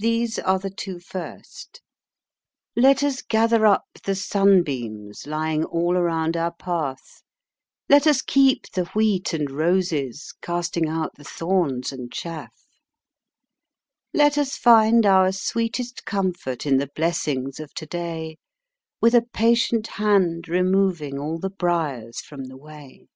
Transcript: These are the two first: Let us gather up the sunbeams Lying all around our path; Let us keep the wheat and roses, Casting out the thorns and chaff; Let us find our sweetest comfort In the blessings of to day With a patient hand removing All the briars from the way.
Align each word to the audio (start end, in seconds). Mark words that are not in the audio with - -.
These 0.00 0.40
are 0.40 0.58
the 0.58 0.68
two 0.76 0.98
first: 0.98 1.80
Let 2.74 3.04
us 3.04 3.22
gather 3.22 3.64
up 3.66 3.84
the 4.04 4.16
sunbeams 4.16 5.28
Lying 5.28 5.64
all 5.64 5.96
around 5.96 6.36
our 6.36 6.52
path; 6.52 7.22
Let 7.88 8.04
us 8.08 8.20
keep 8.20 8.68
the 8.72 8.86
wheat 8.96 9.32
and 9.32 9.48
roses, 9.52 10.34
Casting 10.42 10.88
out 10.88 11.14
the 11.14 11.22
thorns 11.22 11.92
and 11.92 12.12
chaff; 12.12 12.52
Let 14.12 14.36
us 14.38 14.56
find 14.56 15.06
our 15.06 15.30
sweetest 15.30 16.04
comfort 16.04 16.66
In 16.66 16.78
the 16.78 16.88
blessings 16.92 17.60
of 17.60 17.72
to 17.74 17.86
day 17.86 18.38
With 19.00 19.14
a 19.14 19.22
patient 19.22 19.86
hand 19.86 20.48
removing 20.48 21.16
All 21.20 21.38
the 21.38 21.48
briars 21.50 22.18
from 22.20 22.46
the 22.46 22.56
way. 22.58 23.06